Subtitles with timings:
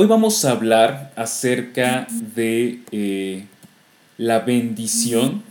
[0.00, 2.06] Hoy vamos a hablar acerca
[2.36, 3.46] de eh,
[4.16, 5.42] la bendición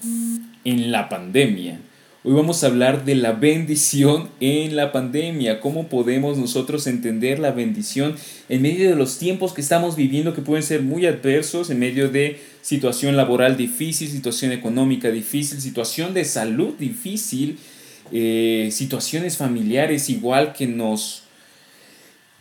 [0.64, 1.82] en la pandemia.
[2.24, 7.52] Hoy vamos a hablar de la bendición en la pandemia, cómo podemos nosotros entender la
[7.52, 8.16] bendición
[8.48, 12.08] en medio de los tiempos que estamos viviendo que pueden ser muy adversos, en medio
[12.08, 17.60] de situación laboral difícil, situación económica difícil, situación de salud difícil,
[18.14, 21.27] eh, situaciones familiares igual que nos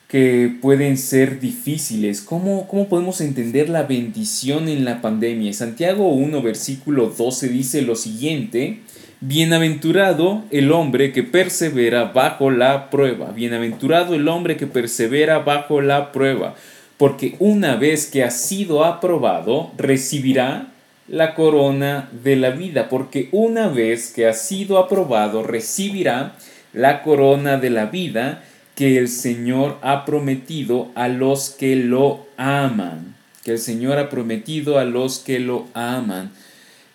[0.09, 2.21] que pueden ser difíciles.
[2.21, 5.53] ¿Cómo, ¿Cómo podemos entender la bendición en la pandemia?
[5.53, 8.81] Santiago 1, versículo 12 dice lo siguiente,
[9.21, 16.13] Bienaventurado el hombre que persevera bajo la prueba, bienaventurado el hombre que persevera bajo la
[16.13, 16.55] prueba,
[16.99, 20.69] porque una vez que ha sido aprobado, recibirá
[21.09, 26.37] la corona de la vida, porque una vez que ha sido aprobado, recibirá
[26.75, 28.45] la corona de la vida
[28.77, 34.79] que el Señor ha prometido a los que lo aman, que el Señor ha prometido
[34.79, 36.31] a los que lo aman.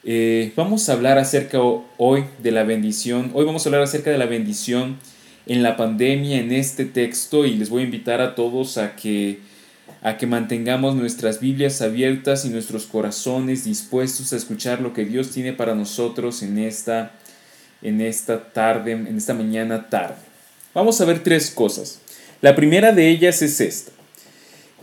[0.04, 1.60] Eh, vamos a hablar acerca
[1.98, 4.98] hoy de la bendición, hoy vamos a hablar acerca de la bendición
[5.48, 9.40] en la pandemia en este texto y les voy a invitar a todos a que
[10.04, 15.32] a que mantengamos nuestras Biblias abiertas y nuestros corazones dispuestos a escuchar lo que Dios
[15.32, 17.12] tiene para nosotros en esta
[17.82, 20.31] en esta tarde, en esta mañana tarde.
[20.74, 22.00] Vamos a ver tres cosas.
[22.42, 23.92] La primera de ellas es esta.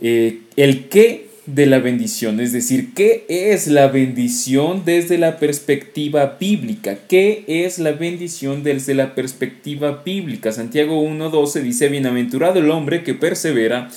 [0.01, 6.37] Eh, el qué de la bendición, es decir, ¿qué es la bendición desde la perspectiva
[6.39, 6.99] bíblica?
[7.07, 10.51] ¿Qué es la bendición desde la perspectiva bíblica?
[10.51, 13.89] Santiago 1.12 dice, bienaventurado el hombre que persevera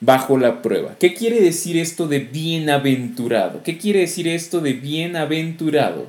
[0.00, 0.96] bajo la prueba.
[0.98, 3.62] ¿Qué quiere decir esto de bienaventurado?
[3.62, 6.06] ¿Qué quiere decir esto de bienaventurado?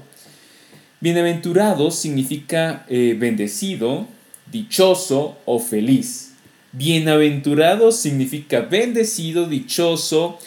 [1.02, 4.08] Bienaventurado significa eh, bendecido,
[4.52, 6.34] dichoso o feliz.
[6.72, 10.38] Bienaventurado significa bendecido, dichoso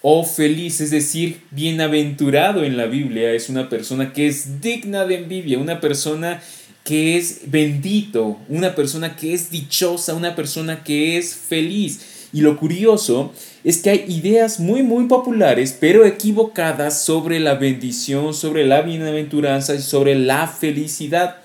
[0.00, 5.16] o feliz, es decir, bienaventurado en la Biblia es una persona que es digna de
[5.16, 6.42] envidia, una persona
[6.84, 12.28] que es bendito, una persona que es dichosa, una persona que es feliz.
[12.34, 18.34] Y lo curioso es que hay ideas muy muy populares pero equivocadas sobre la bendición,
[18.34, 21.36] sobre la bienaventuranza y sobre la felicidad.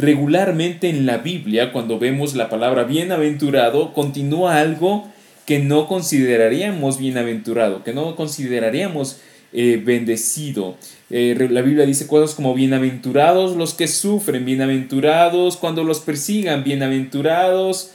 [0.00, 5.06] Regularmente en la Biblia, cuando vemos la palabra bienaventurado, continúa algo
[5.44, 9.20] que no consideraríamos bienaventurado, que no consideraríamos
[9.52, 10.76] eh, bendecido.
[11.10, 17.90] Eh, la Biblia dice cosas como bienaventurados los que sufren, bienaventurados cuando los persigan, bienaventurados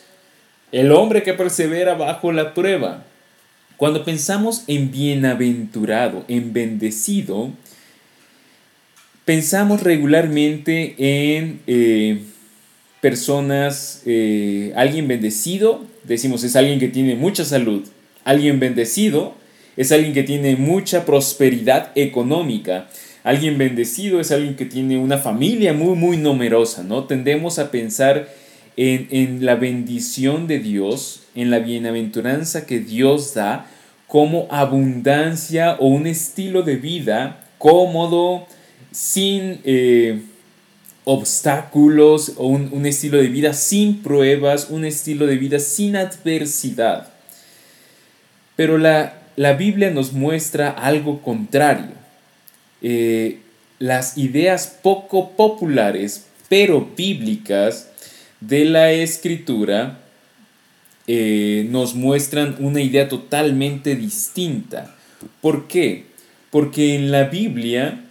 [0.72, 3.04] el hombre que persevera bajo la prueba.
[3.78, 7.50] Cuando pensamos en bienaventurado, en bendecido,
[9.26, 12.20] Pensamos regularmente en eh,
[13.02, 17.84] personas, eh, alguien bendecido, decimos es alguien que tiene mucha salud.
[18.24, 19.34] Alguien bendecido
[19.78, 22.88] es alguien que tiene mucha prosperidad económica.
[23.24, 27.06] Alguien bendecido es alguien que tiene una familia muy, muy numerosa, ¿no?
[27.06, 28.30] Tendemos a pensar
[28.78, 33.66] en, en la bendición de Dios, en la bienaventuranza que Dios da
[34.06, 38.46] como abundancia o un estilo de vida cómodo,
[38.96, 40.22] sin eh,
[41.04, 47.10] obstáculos o un, estilo de vida sin pruebas, un estilo de vida sin adversidad.
[48.56, 49.20] Pero la,
[49.60, 51.92] Biblia nos muestra algo contrario.
[52.82, 53.40] Eh,
[53.80, 57.90] las ideas poco populares, pero bíblicas,
[58.40, 60.00] de la escritura
[61.08, 64.96] eh, nos muestran una idea totalmente distinta.
[65.42, 66.06] ¿Por qué?
[66.50, 68.05] Porque en la Biblia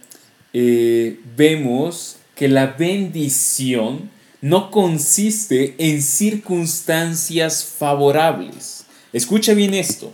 [0.57, 8.85] eh, vemos que la bendición no consiste en circunstancias favorables.
[9.11, 10.13] Escucha bien esto.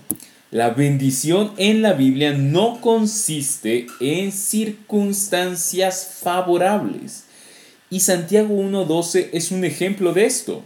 [0.49, 7.25] La bendición en la Biblia no consiste en circunstancias favorables.
[7.91, 10.63] Y Santiago 1.12 es un ejemplo de esto.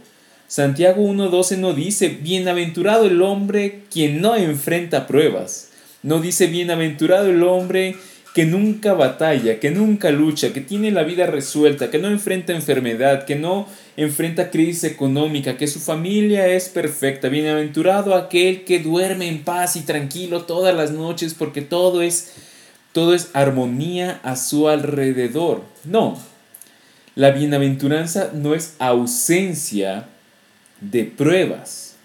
[0.48, 5.68] Santiago 1.12 no dice, bienaventurado el hombre quien no enfrenta pruebas.
[6.02, 7.96] No dice, bienaventurado el hombre
[8.36, 13.24] que nunca batalla, que nunca lucha, que tiene la vida resuelta, que no enfrenta enfermedad,
[13.24, 13.66] que no
[13.96, 17.30] enfrenta crisis económica, que su familia es perfecta.
[17.30, 22.34] Bienaventurado aquel que duerme en paz y tranquilo todas las noches porque todo es
[22.92, 25.62] todo es armonía a su alrededor.
[25.84, 26.20] No.
[27.14, 30.08] La bienaventuranza no es ausencia
[30.82, 31.96] de pruebas.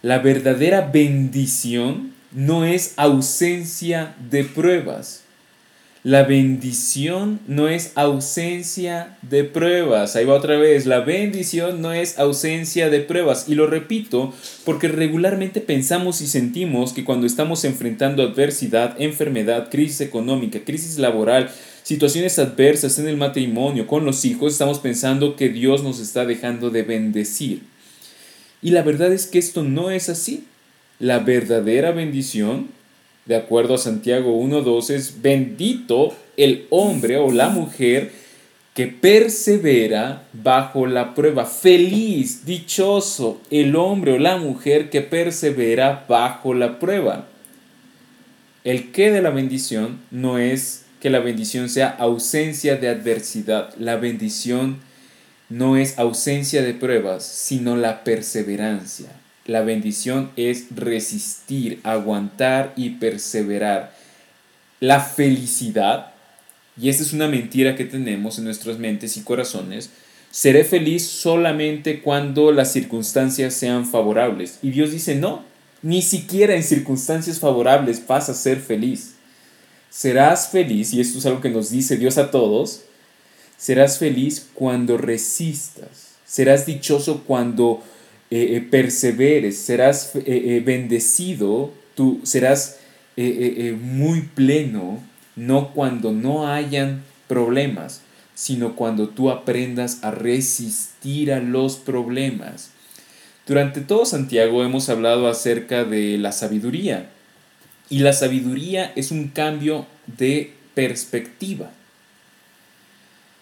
[0.00, 5.21] La verdadera bendición no es ausencia de pruebas.
[6.04, 10.16] La bendición no es ausencia de pruebas.
[10.16, 10.84] Ahí va otra vez.
[10.84, 13.44] La bendición no es ausencia de pruebas.
[13.46, 14.34] Y lo repito
[14.64, 21.52] porque regularmente pensamos y sentimos que cuando estamos enfrentando adversidad, enfermedad, crisis económica, crisis laboral,
[21.84, 26.70] situaciones adversas en el matrimonio, con los hijos, estamos pensando que Dios nos está dejando
[26.70, 27.62] de bendecir.
[28.60, 30.46] Y la verdad es que esto no es así.
[30.98, 32.81] La verdadera bendición
[33.26, 38.10] de acuerdo a Santiago 1.2, es bendito el hombre o la mujer
[38.74, 41.44] que persevera bajo la prueba.
[41.44, 47.28] Feliz, dichoso el hombre o la mujer que persevera bajo la prueba.
[48.64, 53.74] El qué de la bendición no es que la bendición sea ausencia de adversidad.
[53.76, 54.78] La bendición
[55.48, 59.21] no es ausencia de pruebas, sino la perseverancia.
[59.44, 63.92] La bendición es resistir, aguantar y perseverar.
[64.78, 66.12] La felicidad,
[66.80, 69.90] y esta es una mentira que tenemos en nuestras mentes y corazones,
[70.30, 74.58] seré feliz solamente cuando las circunstancias sean favorables.
[74.62, 75.44] Y Dios dice, no,
[75.82, 79.14] ni siquiera en circunstancias favorables vas a ser feliz.
[79.90, 82.82] Serás feliz, y esto es algo que nos dice Dios a todos,
[83.58, 86.12] serás feliz cuando resistas.
[86.24, 87.82] Serás dichoso cuando
[88.34, 92.78] eh, eh, perseveres, serás eh, bendecido, tú serás
[93.14, 95.02] muy pleno,
[95.36, 98.00] no cuando no hayan problemas,
[98.34, 102.70] sino cuando tú aprendas a resistir a los problemas.
[103.46, 107.10] Durante todo Santiago hemos hablado acerca de la sabiduría.
[107.90, 111.70] Y la sabiduría es un cambio de perspectiva.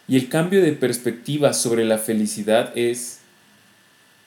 [0.09, 3.20] Y el cambio de perspectiva sobre la felicidad es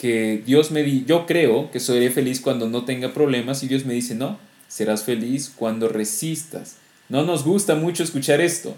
[0.04, 3.86] que Dios me di, yo creo que seré feliz cuando no tenga problemas y Dios
[3.86, 6.76] me dice, no, serás feliz cuando resistas.
[7.08, 8.76] No nos gusta mucho escuchar esto.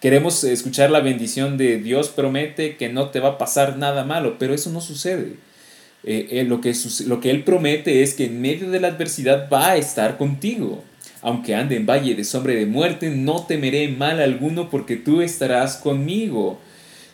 [0.00, 4.36] Queremos escuchar la bendición de Dios promete que no te va a pasar nada malo,
[4.38, 5.32] pero eso no sucede.
[6.04, 6.72] Eh, eh, lo, que,
[7.04, 10.84] lo que Él promete es que en medio de la adversidad va a estar contigo.
[11.20, 15.78] Aunque ande en valle de sombra de muerte, no temeré mal alguno porque tú estarás
[15.78, 16.60] conmigo.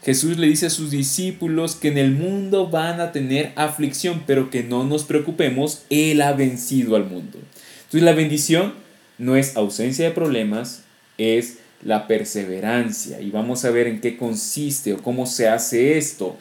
[0.06, 4.50] Jesús le dice a sus discípulos que en el mundo van a tener aflicción, pero
[4.50, 7.40] que no nos preocupemos, Él ha vencido al mundo.
[7.86, 8.74] Entonces la bendición
[9.18, 10.84] no es ausencia de problemas,
[11.18, 13.20] es la perseverancia.
[13.20, 16.36] Y vamos a ver en qué consiste o cómo se hace esto.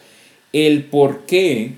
[0.54, 1.72] El porqué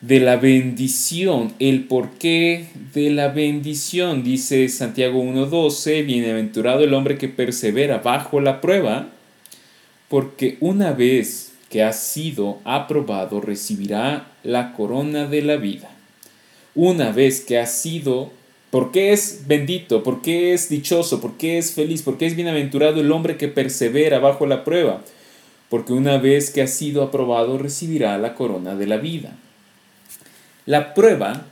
[0.00, 2.64] de la bendición, el porqué
[2.94, 9.10] de la bendición, dice Santiago 1.12, bienaventurado el hombre que persevera bajo la prueba
[10.08, 15.90] porque una vez que ha sido aprobado recibirá la corona de la vida.
[16.74, 18.30] Una vez que ha sido,
[18.70, 23.48] porque es bendito, porque es dichoso, porque es feliz, porque es bienaventurado el hombre que
[23.48, 25.02] persevera bajo la prueba,
[25.68, 29.36] porque una vez que ha sido aprobado recibirá la corona de la vida.
[30.64, 31.46] La prueba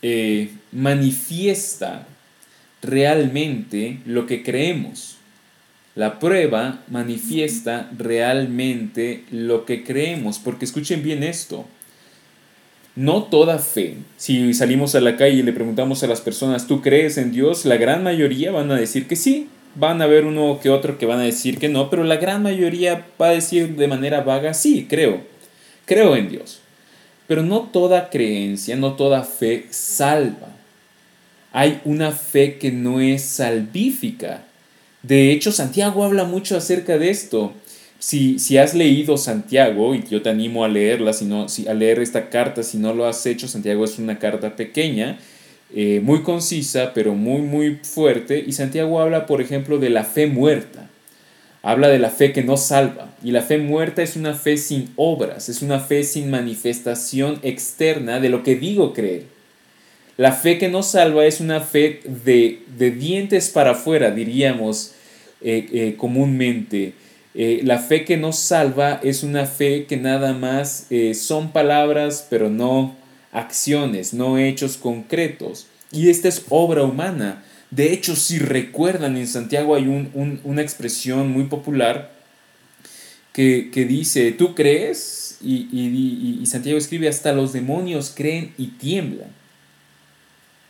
[0.00, 2.06] eh, manifiesta
[2.82, 5.17] realmente lo que creemos.
[5.98, 11.64] La prueba manifiesta realmente lo que creemos, porque escuchen bien esto.
[12.94, 16.82] No toda fe, si salimos a la calle y le preguntamos a las personas, ¿tú
[16.82, 17.64] crees en Dios?
[17.64, 21.06] La gran mayoría van a decir que sí, van a haber uno que otro que
[21.06, 24.54] van a decir que no, pero la gran mayoría va a decir de manera vaga,
[24.54, 25.22] sí, creo,
[25.84, 26.60] creo en Dios.
[27.26, 30.54] Pero no toda creencia, no toda fe salva.
[31.50, 34.44] Hay una fe que no es salvífica.
[35.08, 37.54] De hecho, Santiago habla mucho acerca de esto.
[37.98, 41.98] Si, si has leído Santiago, y yo te animo a leerla, si si, a leer
[42.00, 45.18] esta carta, si no lo has hecho, Santiago es una carta pequeña,
[45.74, 48.44] eh, muy concisa, pero muy, muy fuerte.
[48.46, 50.90] Y Santiago habla, por ejemplo, de la fe muerta.
[51.62, 53.10] Habla de la fe que no salva.
[53.24, 58.20] Y la fe muerta es una fe sin obras, es una fe sin manifestación externa
[58.20, 59.24] de lo que digo creer.
[60.18, 64.96] La fe que nos salva es una fe de, dientes para afuera, diríamos
[65.40, 66.94] eh, eh, comúnmente.
[67.34, 72.50] Eh, la fe que nos salva es una fe que nada más son palabras, pero
[72.50, 72.96] no
[73.32, 75.66] acciones, no hechos concretos.
[75.92, 77.44] Y esta es obra humana.
[77.70, 82.12] De hecho, si recuerdan, en Santiago hay una expresión muy popular
[83.32, 85.38] que, dice, ¿tú crees?
[85.40, 89.38] y Santiago escribe, hasta los demonios creen y tiemblan.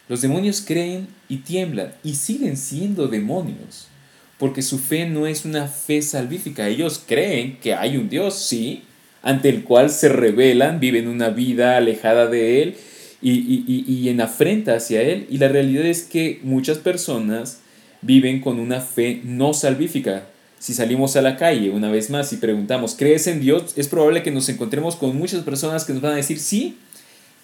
[0.08, 3.88] Los demonios creen y tiemblan y siguen siendo demonios,
[4.38, 6.68] porque su fe no es una fe salvífica.
[6.68, 8.82] Ellos creen que hay un Dios, sí,
[9.22, 12.76] ante el cual se rebelan, viven una vida alejada de Él
[13.20, 15.26] y, en afrenta hacia Él.
[15.28, 17.60] Y la realidad es que muchas personas
[18.00, 20.28] viven con una fe no salvífica.
[20.60, 23.72] Si salimos a la calle una vez más y preguntamos, ¿crees en Dios?
[23.76, 26.78] Es probable que nos encontremos con muchas personas que nos van a decir, sí,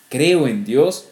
[0.09, 1.07] creo en Dios,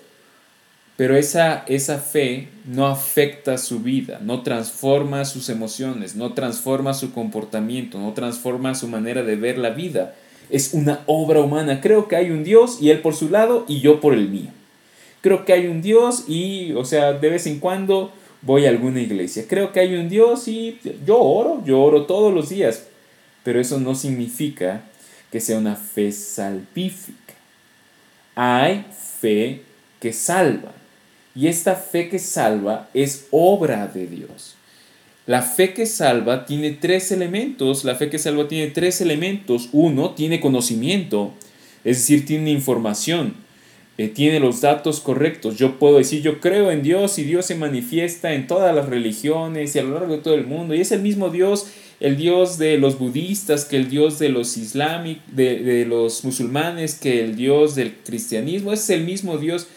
[0.96, 7.12] pero esa, esa fe no afecta su vida, no transforma sus emociones, no transforma su
[7.12, 10.14] comportamiento, no transforma su manera de ver la vida.
[10.50, 11.80] Es una obra humana.
[11.80, 14.50] Creo que hay un Dios y Él por su lado y yo por el mío.
[15.22, 19.00] Creo que hay un Dios y, o sea, de vez en cuando voy a alguna
[19.00, 19.44] iglesia.
[19.48, 22.86] Creo que hay un Dios y yo oro, yo oro todos los días.
[23.44, 24.82] Pero eso no significa
[25.30, 27.34] que sea una fe salvífica.
[28.34, 28.84] Hay
[29.20, 29.62] fe
[30.00, 30.72] que salva.
[31.34, 34.56] Y esta fe que salva es obra de Dios.
[35.24, 37.84] La fe que salva tiene tres elementos.
[37.84, 39.68] La fe que salva tiene tres elementos.
[39.72, 41.32] Uno, tiene conocimiento,
[41.84, 43.34] es decir, tiene información,
[43.98, 45.56] eh, tiene los datos correctos.
[45.58, 49.74] Yo puedo decir, yo creo en Dios y Dios se manifiesta en todas las religiones
[49.74, 50.74] y a lo largo de todo el mundo.
[50.74, 51.68] Y es el mismo Dios,
[52.00, 56.96] el Dios de los budistas, que el Dios de los islámicos, de, de los musulmanes,
[56.96, 58.72] que el Dios del cristianismo.
[58.72, 59.68] Es el mismo Dios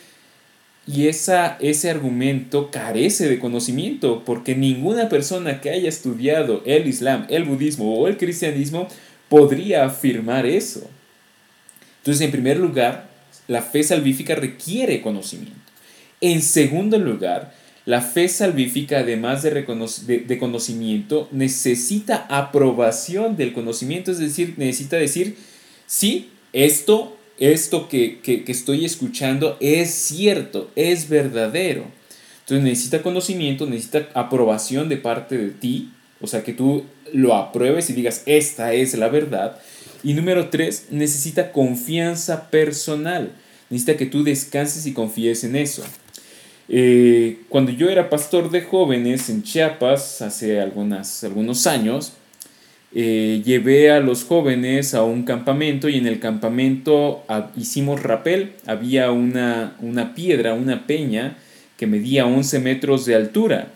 [0.87, 7.25] y esa, ese argumento carece de conocimiento, porque ninguna persona que haya estudiado el Islam,
[7.29, 8.87] el budismo o el cristianismo
[9.27, 10.87] podría afirmar eso.
[11.99, 13.09] Entonces, en primer lugar,
[13.47, 15.59] la fe salvífica requiere conocimiento.
[16.21, 17.53] En segundo lugar,
[17.85, 19.51] la fe salvífica, además de,
[20.27, 25.35] de, conocimiento, necesita aprobación del conocimiento, es decir, necesita decir,
[25.85, 31.85] sí, esto esto que, estoy escuchando es cierto, es verdadero.
[32.41, 37.89] Entonces necesita conocimiento, necesita aprobación de parte de ti, o sea, que tú lo apruebes
[37.89, 39.59] y digas, esta es la verdad.
[40.03, 43.31] Y número tres, necesita confianza personal,
[43.69, 45.83] necesita que tú descanses y confíes en eso.
[46.67, 52.13] Eh, cuando yo era pastor de jóvenes en Chiapas hace algunas, algunos años,
[52.97, 57.25] eh, llevé a los jóvenes a un campamento y en el campamento
[57.57, 58.53] hicimos rapel.
[58.65, 61.35] Había una, una, piedra, una peña
[61.75, 63.73] que medía 11 metros de altura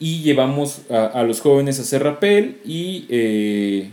[0.00, 3.90] y llevamos a, los jóvenes a hacer rapel y eh,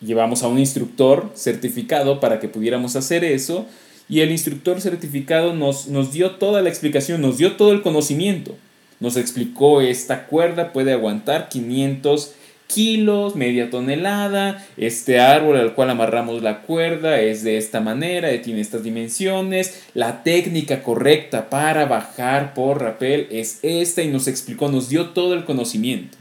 [0.00, 3.66] llevamos a un instructor certificado para que pudiéramos hacer eso
[4.08, 8.56] y el instructor certificado nos, nos dio toda la explicación, nos dio todo el conocimiento.
[8.98, 12.34] Nos explicó esta cuerda puede aguantar 500
[12.66, 18.60] kilos, media tonelada, este árbol al cual amarramos la cuerda es de esta manera, tiene
[18.60, 24.88] estas dimensiones, la técnica correcta para bajar por rapel es esta y nos explicó, nos
[24.88, 26.18] dio todo el conocimiento.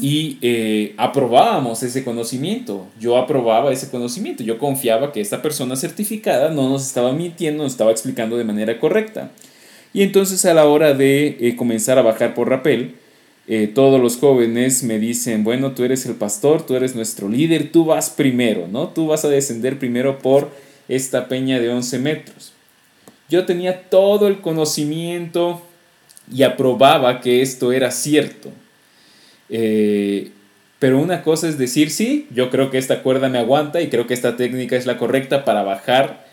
[0.00, 6.50] Y eh, aprobábamos ese conocimiento, yo aprobaba ese conocimiento, yo confiaba que esta persona certificada
[6.50, 9.30] no nos estaba mintiendo, nos estaba explicando de manera correcta.
[9.94, 12.96] Y entonces a la hora de eh, comenzar a bajar por rapel,
[13.48, 17.72] eh, todos los jóvenes me dicen, bueno, tú eres el pastor, tú eres nuestro líder,
[17.72, 18.88] tú vas primero, ¿no?
[18.88, 20.50] Tú vas a descender primero por
[20.88, 22.52] esta peña de 11 metros.
[23.28, 25.62] Yo tenía todo el conocimiento
[26.32, 28.50] y aprobaba que esto era cierto.
[29.48, 30.30] Eh,
[30.78, 34.06] pero una cosa es decir, sí, yo creo que esta cuerda me aguanta y creo
[34.06, 36.26] que esta técnica es la correcta para bajar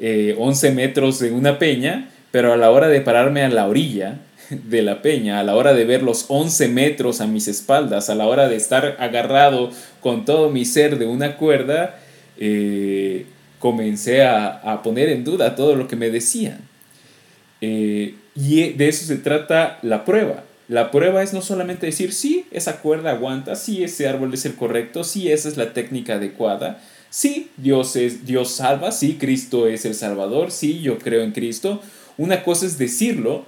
[0.00, 4.18] 11 eh, metros de una peña, pero a la hora de pararme a la orilla,
[4.50, 8.14] de la peña, a la hora de ver los 11 metros a mis espaldas, a
[8.14, 9.70] la hora de estar agarrado
[10.00, 11.98] con todo mi ser de una cuerda,
[12.38, 13.26] eh,
[13.58, 16.58] comencé a, poner en duda todo lo que me decían.
[17.60, 20.44] Eh, y de eso se trata la prueba.
[20.68, 24.54] La prueba es no solamente decir, sí, esa cuerda aguanta, sí, ese árbol es el
[24.54, 29.84] correcto, sí, esa es la técnica adecuada, sí, Dios, es, Dios salva, sí, Cristo es
[29.84, 31.82] el Salvador, sí, yo creo en Cristo.
[32.16, 33.44] Una cosa es decirlo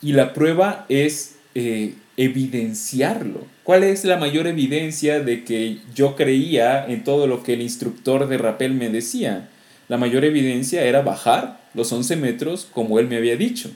[0.00, 3.46] y la prueba es eh, evidenciarlo.
[3.64, 8.28] ¿Cuál es la mayor evidencia de que yo creía en todo lo que el instructor
[8.28, 9.48] de rappel me decía?
[9.88, 13.70] La mayor evidencia era bajar los 11 metros como él me había dicho.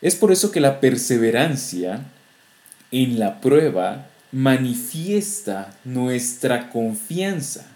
[0.00, 2.00] Es por eso que la perseverancia
[2.90, 7.66] en la prueba manifiesta nuestra confianza.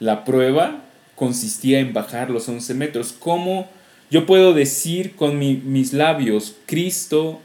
[0.00, 0.82] La prueba
[1.14, 3.12] consistía en bajar los 11 metros.
[3.12, 3.68] ¿Cómo
[4.10, 7.40] yo puedo decir con mis labios, Cristo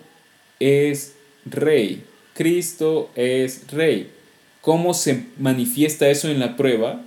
[0.59, 1.13] es
[1.45, 2.03] rey,
[2.33, 4.09] Cristo es rey.
[4.61, 7.01] ¿Cómo se manifiesta eso en la prueba?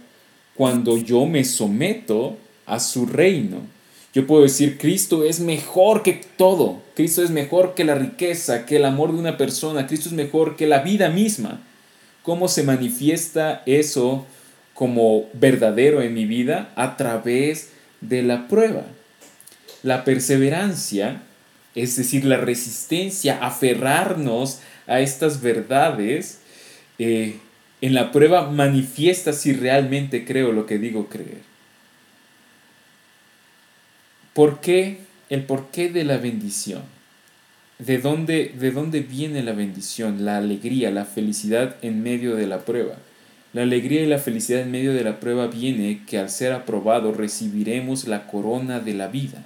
[0.55, 2.37] Cuando yo me someto
[2.67, 3.63] a su reino.
[4.13, 6.83] Yo puedo decir, Cristo es mejor que todo.
[6.95, 9.87] Cristo es mejor que la riqueza, que el amor de una persona.
[9.87, 11.63] Cristo es mejor que la vida misma.
[12.23, 14.27] ¿Cómo se manifiesta eso
[14.75, 16.73] como verdadero en mi vida?
[16.77, 17.71] A través
[18.01, 18.85] de la prueba.
[19.87, 21.23] La perseverancia
[21.77, 26.41] es decir, la resistencia, aferrarnos a estas verdades,
[26.99, 27.37] eh,
[27.83, 31.43] en la prueba manifiesta si realmente creo lo que digo creer.
[34.33, 35.01] ¿Por qué?
[35.29, 36.83] El porqué de la bendición.
[37.79, 42.65] ¿De dónde, ¿De dónde viene la bendición, la alegría, la felicidad en medio de la
[42.65, 42.97] prueba?
[43.53, 47.13] La alegría y la felicidad en medio de la prueba viene que al ser aprobado
[47.13, 49.45] recibiremos la corona de la vida.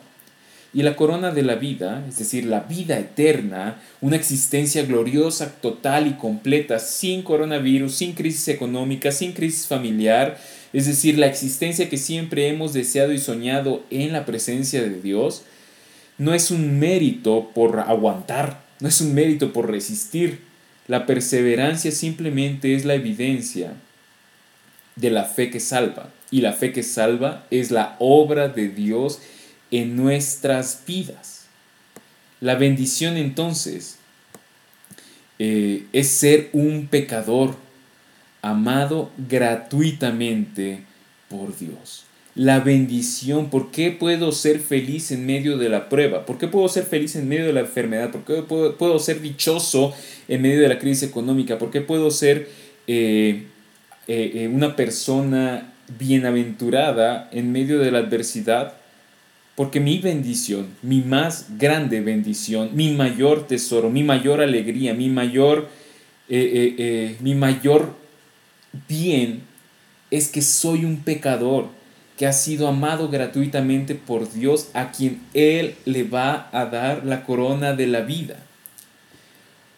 [0.72, 6.06] Y la corona de la vida, es decir, la vida eterna, una existencia gloriosa, total
[6.06, 10.38] y completa, sin coronavirus, sin crisis económica, sin crisis familiar,
[10.72, 15.42] es decir, la existencia que siempre hemos deseado y soñado en la presencia de Dios,
[16.18, 20.40] no es un mérito por aguantar, no es un mérito por resistir.
[20.86, 23.72] La perseverancia simplemente es la evidencia
[24.96, 26.10] de la fe que salva.
[26.30, 29.20] Y la fe que salva es la obra de Dios
[29.70, 31.46] en nuestras vidas.
[32.40, 33.98] La bendición entonces
[35.38, 37.56] eh, es ser un pecador
[38.42, 40.84] amado gratuitamente
[41.28, 42.04] por Dios.
[42.34, 46.24] La bendición, ¿por qué puedo ser feliz en medio de la prueba?
[46.26, 48.10] ¿Por qué puedo ser feliz en medio de la enfermedad?
[48.10, 49.92] ¿Por qué puedo, ser dichoso
[50.28, 51.58] en medio de la crisis económica?
[51.58, 52.48] ¿Por qué puedo ser
[52.86, 53.46] eh,
[54.06, 58.79] eh, una persona bienaventurada en medio de la adversidad?
[59.54, 65.68] Porque mi bendición, mi más grande bendición, mi mayor tesoro, mi mayor alegría, mi mayor,
[66.28, 67.94] eh, eh, eh, mi mayor
[68.88, 69.42] bien
[70.10, 71.68] es que soy un pecador
[72.16, 77.24] que ha sido amado gratuitamente por Dios a quien Él le va a dar la
[77.24, 78.36] corona de la vida.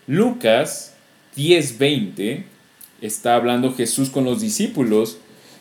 [0.07, 0.95] Lucas
[1.37, 2.45] 10:20
[3.00, 5.19] está hablando Jesús con los discípulos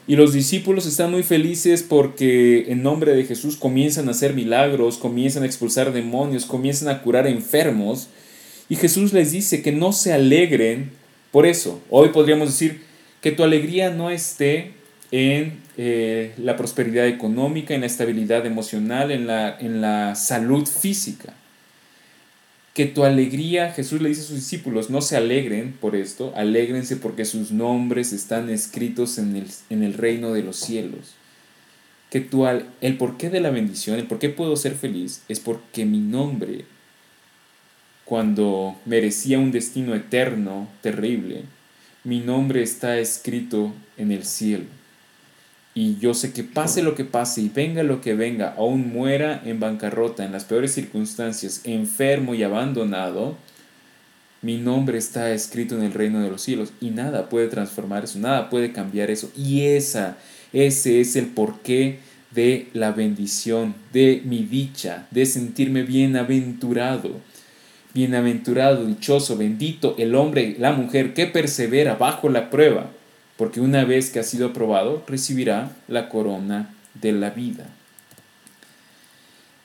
[0.07, 4.97] y los discípulos están muy felices porque en nombre de Jesús comienzan a hacer milagros,
[4.97, 8.07] comienzan a expulsar demonios, comienzan a curar enfermos.
[8.67, 10.91] Y Jesús les dice que no se alegren
[11.31, 11.81] por eso.
[11.89, 12.81] Hoy podríamos decir
[13.21, 14.71] que tu alegría no esté
[15.11, 21.35] en eh, la prosperidad económica, en la estabilidad emocional, en la, en la salud física
[22.73, 26.95] que tu alegría, Jesús le dice a sus discípulos, no se alegren por esto, alégrense
[26.95, 31.15] porque sus nombres están escritos en el, en el reino de los cielos.
[32.09, 35.85] Que tu, el porqué de la bendición, el por qué puedo ser feliz, es porque
[35.85, 36.65] mi nombre,
[38.05, 41.43] cuando merecía un destino eterno, terrible,
[42.03, 44.65] mi nombre está escrito en el cielo.
[45.73, 49.41] Y yo sé que pase lo que pase y venga lo que venga, aún muera
[49.45, 53.37] en bancarrota, en las peores circunstancias, enfermo y abandonado,
[54.41, 58.19] mi nombre está escrito en el reino de los cielos y nada puede transformar eso,
[58.19, 59.31] nada puede cambiar eso.
[59.37, 60.17] Y esa,
[60.51, 61.99] ese es el porqué
[62.31, 67.11] de la bendición, de mi dicha, de sentirme bienaventurado.
[67.93, 72.89] Bienaventurado, dichoso, bendito el hombre, la mujer que persevera bajo la prueba
[73.37, 77.65] porque una vez que ha sido aprobado, recibirá la corona de la vida.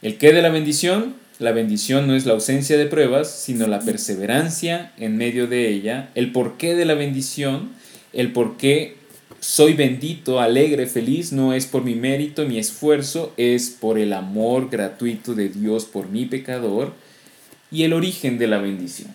[0.03, 1.15] ¿El qué de la bendición?
[1.39, 6.09] La bendición no es la ausencia de pruebas, sino la perseverancia en medio de ella.
[6.15, 7.71] El porqué de la bendición,
[8.13, 8.97] el por qué
[9.41, 14.71] soy bendito, alegre, feliz, no es por mi mérito, mi esfuerzo, es por el amor
[14.71, 16.95] gratuito de Dios por mi pecador
[17.71, 19.15] y el origen de la bendición.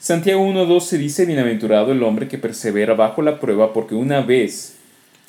[0.00, 4.76] Santiago 1.12 dice, Bienaventurado el hombre que persevera bajo la prueba, porque una vez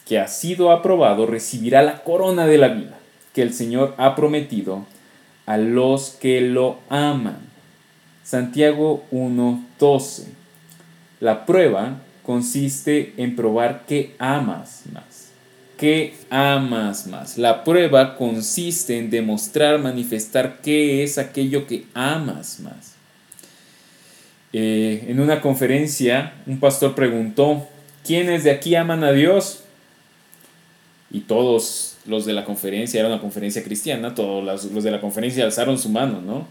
[0.05, 2.99] que ha sido aprobado, recibirá la corona de la vida
[3.33, 4.85] que el Señor ha prometido
[5.47, 7.39] a los que lo aman.
[8.23, 10.25] Santiago 1.12.
[11.19, 15.31] La prueba consiste en probar que amas más.
[15.77, 17.39] ¿Qué amas más?
[17.39, 22.98] La prueba consiste en demostrar, manifestar qué es aquello que amas más.
[24.51, 27.67] Eh, en una conferencia, un pastor preguntó,
[28.05, 29.63] ¿quiénes de aquí aman a Dios?
[31.11, 35.43] Y todos los de la conferencia, era una conferencia cristiana, todos los, de la conferencia
[35.45, 36.47] alzaron su mano, ¿no?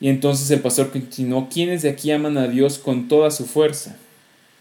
[0.00, 3.96] Y entonces el pastor continuó, ¿quiénes de aquí aman a Dios con toda su fuerza?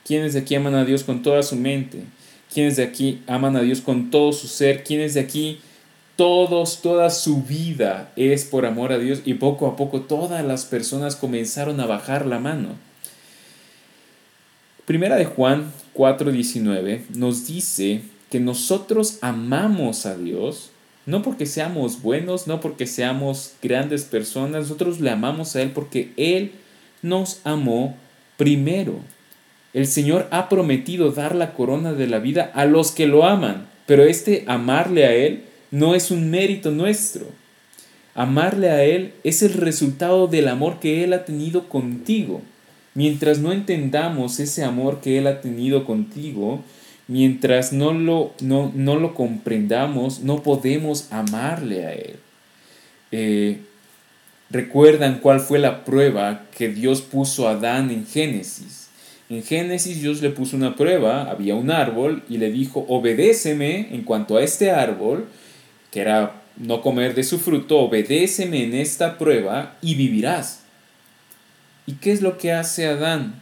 [0.06, 2.04] ¿Quiénes de aquí aman a Dios con toda su mente?
[2.54, 4.84] ¿Quiénes de aquí aman a Dios con todo su ser?
[4.84, 5.60] ¿Quiénes de aquí
[6.15, 10.65] todos, toda su vida es por amor a Dios y poco a poco todas las
[10.65, 12.69] personas comenzaron a bajar la mano.
[14.86, 20.71] Primera de Juan 4:19 nos dice que nosotros amamos a Dios
[21.06, 26.12] no porque seamos buenos, no porque seamos grandes personas, nosotros le amamos a Él porque
[26.15, 26.52] Él
[27.02, 27.97] nos amó
[28.38, 28.99] primero.
[29.73, 33.67] El Señor ha prometido dar la corona de la vida a los que lo aman,
[33.86, 35.43] pero este amarle a Él
[35.74, 37.26] no es un mérito nuestro.
[38.14, 42.44] Amarle a Él es el resultado del amor que Él ha tenido contigo.
[42.94, 46.62] Mientras no entendamos ese amor que Él ha tenido contigo,
[47.08, 52.16] mientras no lo, no, lo comprendamos, no podemos amarle a Él.
[53.12, 53.58] Eh,
[54.52, 58.90] ¿Recuerdan cuál fue la prueba que Dios puso a Adán en Génesis?
[59.28, 64.04] En Génesis Dios le puso una prueba, había un árbol y le dijo, obedéceme en
[64.04, 65.26] cuanto a este árbol,
[65.93, 70.63] que era no comer de su fruto, obedéceme en esta prueba y vivirás.
[71.86, 73.36] ¿Y qué es lo que hace Adán?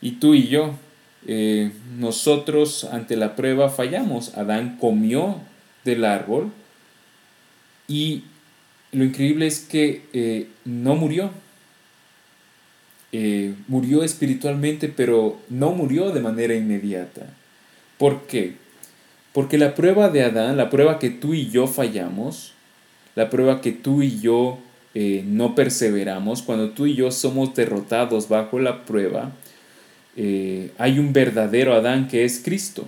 [0.00, 0.76] Y tú y yo,
[1.26, 4.36] eh, nosotros ante la prueba fallamos.
[4.36, 5.40] Adán comió
[5.84, 6.52] del árbol
[7.88, 8.22] y
[8.92, 11.32] lo increíble es que eh, no murió.
[13.10, 17.26] Eh, murió espiritualmente, pero no murió de manera inmediata.
[17.98, 18.61] ¿Por qué?
[19.32, 22.52] Porque la prueba de Adán, la prueba que tú y yo fallamos,
[23.14, 24.58] la prueba que tú y yo
[24.94, 29.32] eh, no perseveramos, cuando tú y yo somos derrotados bajo la prueba,
[30.16, 32.84] eh, hay un verdadero Adán que es Cristo.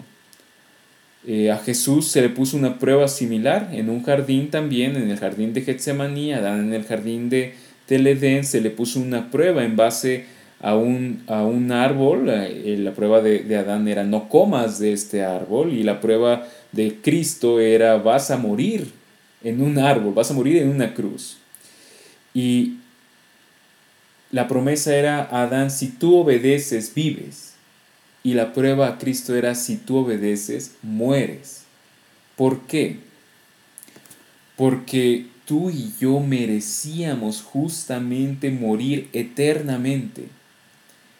[1.26, 5.18] Eh, a Jesús se le puso una prueba similar en un jardín también, en el
[5.18, 7.54] jardín de Getsemaní, Adán en el jardín de,
[7.88, 10.26] del se le puso una prueba en base
[10.64, 12.30] a un, a un árbol.
[12.30, 16.48] Eh, la prueba de, de, Adán era no comas de este árbol y la prueba
[16.72, 18.90] de Cristo era vas a morir
[19.42, 21.36] en un árbol, vas a morir en una cruz.
[22.32, 22.78] Y
[24.30, 27.52] la promesa era Adán, si tú obedeces, vives.
[28.22, 31.64] Y la prueba a Cristo era, si tú obedeces, mueres.
[32.36, 33.00] ¿Por qué?
[34.56, 40.28] Porque tú y yo merecíamos justamente morir eternamente.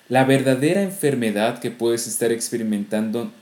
[0.08, 3.32] La verdadera enfermedad que puedes estar experimentando,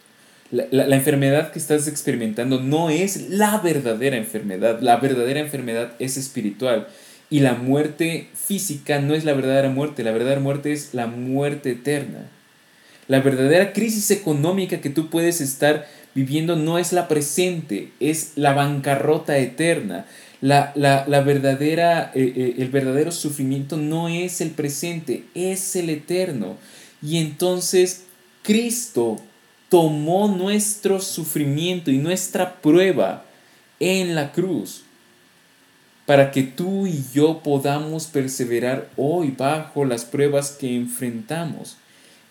[0.50, 6.86] la, enfermedad que estás experimentando no es la verdadera enfermedad, la verdadera enfermedad es espiritual.
[7.30, 11.70] Y la muerte física no es la verdadera muerte, la verdadera muerte es la muerte
[11.70, 12.28] eterna.
[13.08, 18.52] La verdadera crisis económica que tú puedes estar viviendo no es la presente, es la
[18.52, 20.06] bancarrota eterna.
[20.42, 26.56] La, verdadera, eh, eh, el verdadero sufrimiento no es el presente, es el eterno.
[27.00, 28.02] Y entonces
[28.42, 29.20] Cristo
[29.68, 33.24] tomó nuestro sufrimiento y nuestra prueba
[33.78, 34.82] en la cruz
[36.06, 41.76] para que tú y yo podamos perseverar hoy bajo las pruebas que enfrentamos.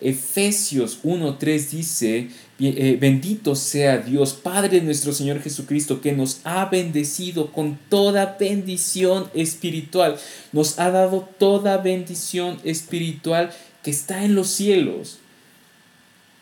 [0.01, 6.65] Efesios 1.3 dice, eh, bendito sea Dios, Padre de nuestro Señor Jesucristo, que nos ha
[6.65, 10.17] bendecido con toda bendición espiritual.
[10.51, 13.51] Nos ha dado toda bendición espiritual
[13.83, 15.19] que está en los cielos.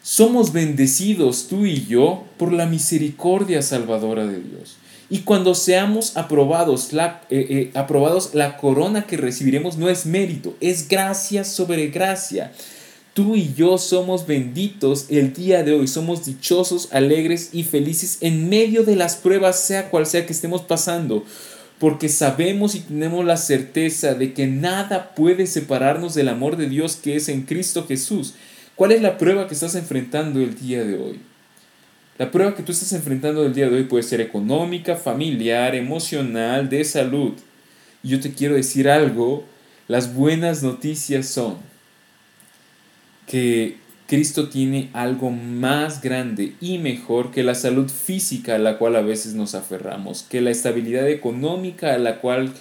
[0.02, 4.78] Somos bendecidos tú y yo por la misericordia salvadora de Dios.
[5.10, 10.56] Y cuando seamos aprobados la, eh, eh, aprobados, la corona que recibiremos no es mérito,
[10.62, 12.52] es gracia sobre gracia.
[13.20, 18.48] Tú y yo somos benditos el día de hoy, somos dichosos, alegres y felices en
[18.48, 21.26] medio de las pruebas, sea cual sea que estemos pasando,
[21.80, 26.96] porque sabemos y tenemos la certeza de que nada puede separarnos del amor de Dios
[26.96, 28.36] que es en Cristo Jesús.
[28.78, 31.20] ¿Cuál es la prueba que estás enfrentando el día de hoy?
[32.18, 36.70] La prueba que tú estás enfrentando el día de hoy puede ser económica, familiar, emocional,
[36.70, 37.34] de salud.
[38.02, 39.44] Y yo te quiero decir algo,
[39.90, 41.68] las buenas noticias son
[43.30, 48.96] que Cristo tiene algo más grande y mejor que la salud física a la cual
[48.96, 52.52] a veces nos aferramos, que la estabilidad económica a la cual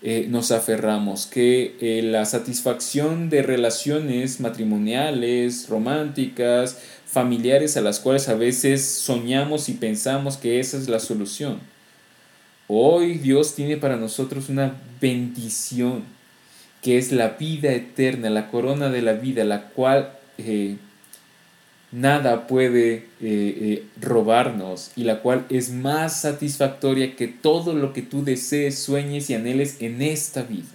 [0.00, 8.30] eh, nos aferramos, que eh, la satisfacción de relaciones matrimoniales, románticas, familiares a las cuales
[8.30, 11.60] a veces soñamos y pensamos que esa es la solución.
[12.66, 16.02] Hoy Dios tiene para nosotros una bendición
[16.84, 20.76] que es la vida eterna, la corona de la vida, la cual eh,
[21.92, 28.02] nada puede eh, eh, robarnos y la cual es más satisfactoria que todo lo que
[28.02, 30.68] tú desees, sueñes y anheles en esta vida.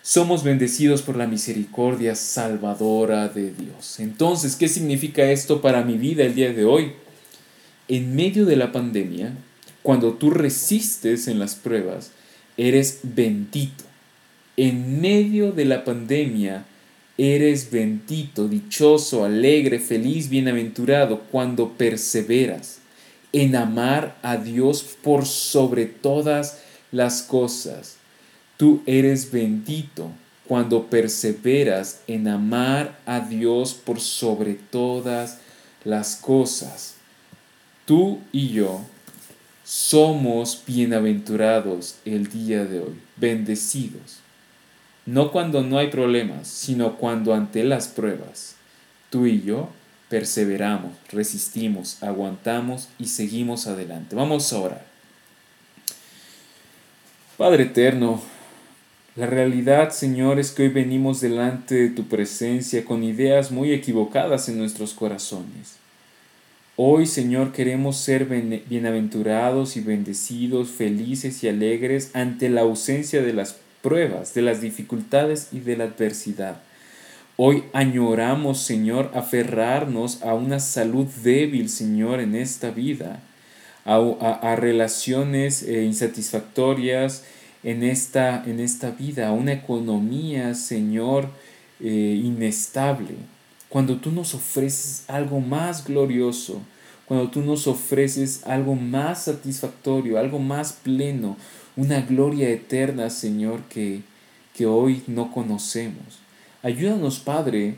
[0.00, 4.00] Somos bendecidos por la misericordia salvadora de Dios.
[4.00, 6.92] Entonces, ¿qué significa esto para mi vida el día de hoy?
[7.88, 9.34] En medio de la pandemia,
[9.82, 12.12] cuando tú resistes en las pruebas,
[12.56, 13.89] eres bendito
[14.62, 16.66] en medio de la pandemia,
[17.16, 22.80] eres bendito, dichoso, alegre, feliz, bienaventurado cuando perseveras
[23.32, 26.58] en amar a Dios por sobre todas
[26.92, 27.96] las cosas.
[28.58, 30.10] Tú eres bendito
[30.46, 35.38] cuando perseveras en amar a Dios por sobre todas
[35.84, 36.96] las cosas.
[37.86, 38.82] Tú y yo
[39.64, 44.20] somos bienaventurados el día de hoy, bendecidos.
[45.06, 48.56] No cuando no hay problemas, sino cuando ante las pruebas,
[49.10, 49.68] tú y yo
[50.08, 54.16] perseveramos, resistimos, aguantamos y seguimos adelante.
[54.16, 54.84] Vamos a orar.
[57.36, 58.20] Padre eterno,
[59.16, 64.48] la realidad, Señor, es que hoy venimos delante de tu presencia con ideas muy equivocadas
[64.48, 65.76] en nuestros corazones.
[66.76, 73.56] Hoy, Señor, queremos ser bienaventurados y bendecidos, felices y alegres ante la ausencia de las
[73.82, 76.60] pruebas, de las dificultades y de la adversidad.
[77.36, 83.20] Hoy añoramos, Señor, aferrarnos a una salud débil, Señor, en esta vida,
[83.84, 87.24] a, relaciones eh, insatisfactorias
[87.64, 91.30] en esta, en esta vida, a una economía, Señor,
[91.80, 93.14] eh, inestable
[93.70, 96.60] cuando tú nos ofreces algo más glorioso,
[97.06, 101.36] cuando tú nos ofreces algo más satisfactorio, algo más pleno,
[101.76, 104.02] una gloria eterna, Señor, que,
[104.54, 106.20] que hoy no conocemos.
[106.62, 107.76] Ayúdanos, Padre,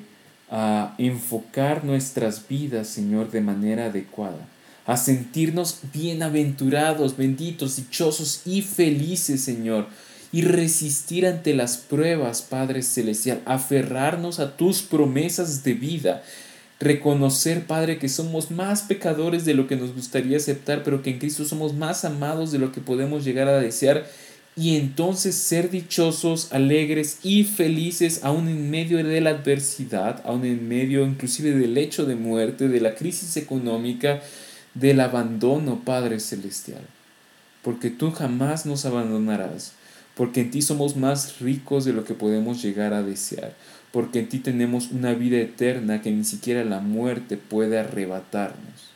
[0.51, 4.49] a enfocar nuestras vidas, Señor, de manera adecuada,
[4.85, 9.87] a sentirnos bienaventurados, benditos, dichosos y felices, Señor,
[10.31, 16.23] y resistir ante las pruebas, Padre Celestial, aferrarnos a tus promesas de vida,
[16.83, 21.19] reconocer, Padre, que somos más pecadores de lo que nos gustaría aceptar, pero que en
[21.19, 24.07] Cristo somos más amados de lo que podemos llegar a desear,
[24.55, 30.69] y entonces ser dichosos, alegres y felices aún en medio de la adversidad, aún en
[30.69, 34.21] medio inclusive del hecho de muerte, de la crisis económica,
[34.75, 36.83] del abandono, Padre Celestial,
[37.63, 39.73] porque tú jamás nos abandonarás
[40.15, 43.55] porque en ti somos más ricos de lo que podemos llegar a desear,
[43.93, 48.91] porque en ti tenemos una vida eterna que ni siquiera la muerte puede arrebatarnos.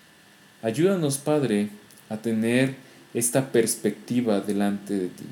[0.63, 1.69] Ayúdanos, Padre,
[2.09, 2.75] a tener
[3.13, 5.25] esta perspectiva delante de ti.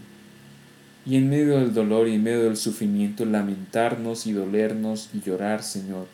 [1.06, 5.62] Y en medio del dolor y en medio del sufrimiento, lamentarnos y dolernos y llorar,
[5.62, 6.06] Señor,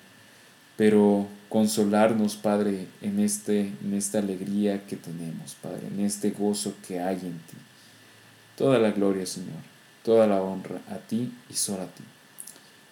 [0.76, 7.00] pero consolarnos, Padre, en, este, en esta alegría que tenemos, Padre, en este gozo que
[7.00, 7.56] hay en ti.
[8.56, 9.60] Toda la gloria, Señor,
[10.04, 12.02] toda la honra a ti y solo a ti.